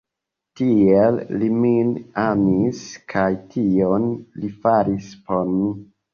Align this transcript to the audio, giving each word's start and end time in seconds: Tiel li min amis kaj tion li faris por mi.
Tiel 0.59 1.19
li 1.41 1.49
min 1.65 1.91
amis 2.21 2.81
kaj 3.15 3.27
tion 3.53 4.09
li 4.41 4.53
faris 4.67 5.15
por 5.31 5.47
mi. 5.55 5.71